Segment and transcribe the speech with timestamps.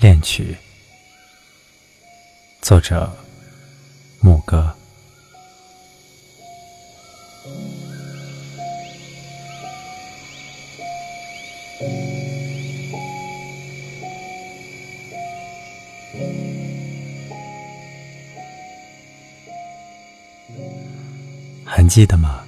[0.00, 0.56] 恋曲，
[2.62, 3.14] 作者
[4.22, 4.74] 牧歌。
[21.66, 22.42] 还记得吗，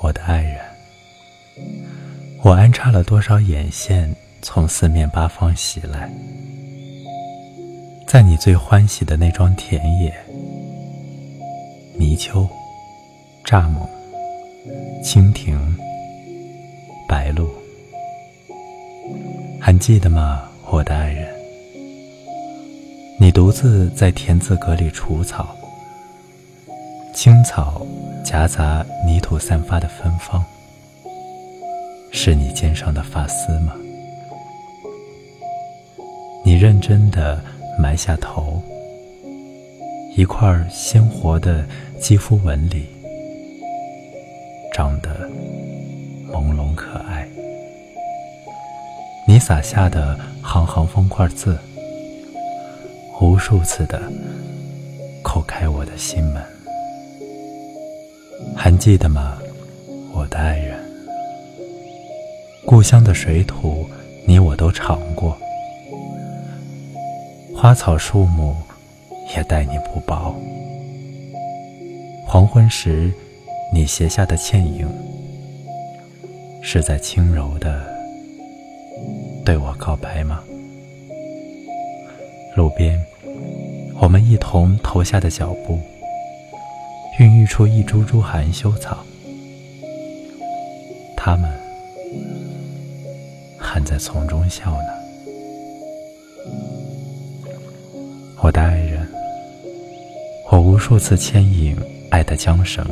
[0.00, 0.60] 我的爱人？
[2.42, 4.12] 我安插了多少眼线，
[4.42, 6.10] 从四面八方袭来，
[8.06, 10.14] 在你最欢喜的那桩田野，
[11.98, 12.48] 泥鳅、
[13.44, 13.88] 蚱蜢、
[15.02, 15.76] 蜻蜓、
[17.08, 17.48] 白鹭，
[19.60, 21.28] 还记得吗，我的爱人？
[23.18, 25.56] 你独自在田字格里除草，
[27.12, 27.84] 青草
[28.24, 30.44] 夹杂泥土散发的芬芳。
[32.12, 33.74] 是你肩上的发丝吗？
[36.56, 37.38] 你认真的
[37.78, 38.62] 埋下头，
[40.16, 41.62] 一块鲜活的
[42.00, 42.86] 肌肤纹理，
[44.72, 45.28] 长得
[46.32, 47.28] 朦胧可爱。
[49.28, 51.58] 你洒下的行行方块字，
[53.20, 54.00] 无数次的
[55.22, 56.42] 叩开我的心门。
[58.56, 59.36] 还记得吗，
[60.14, 60.78] 我的爱人？
[62.64, 63.86] 故乡的水土，
[64.26, 65.36] 你我都尝过；
[67.58, 68.54] 花草树木，
[69.34, 70.36] 也待你不薄。
[72.26, 73.10] 黄昏时，
[73.72, 74.86] 你斜下的倩影，
[76.60, 77.82] 是在轻柔的
[79.42, 80.44] 对我告白吗？
[82.54, 83.02] 路边，
[84.02, 85.80] 我们一同投下的脚步，
[87.18, 88.98] 孕育出一株株含羞草，
[91.16, 91.50] 它们。
[93.58, 94.88] 还在丛中笑呢，
[98.42, 99.06] 我的爱人。
[100.50, 101.76] 我无数次牵引
[102.10, 102.84] 爱的缰绳，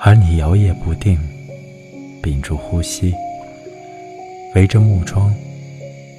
[0.00, 1.18] 而你摇曳不定，
[2.22, 3.14] 屏住呼吸，
[4.54, 5.34] 围着木桩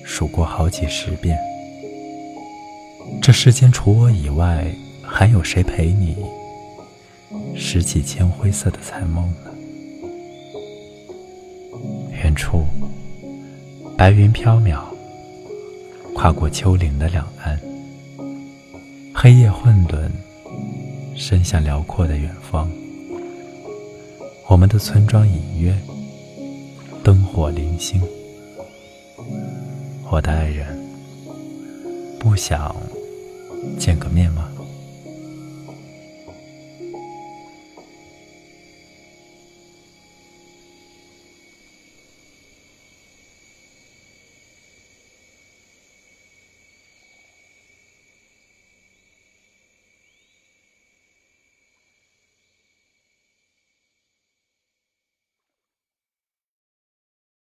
[0.04, 1.38] 数过好几十遍。
[3.22, 4.68] 这世间除我以外，
[5.02, 6.16] 还有谁陪你
[7.56, 9.52] 拾起铅灰色的残梦呢？
[12.12, 12.66] 远处，
[13.98, 14.82] 白云飘渺，
[16.18, 17.62] 跨过丘陵的两岸，
[19.14, 20.10] 黑夜混沌，
[21.16, 22.68] 伸向辽阔的远方。
[24.48, 25.78] 我们的村庄隐约，
[27.04, 28.02] 灯火零星。
[30.10, 30.76] 我的爱人，
[32.20, 32.76] 不想
[33.78, 34.50] 见个面吗？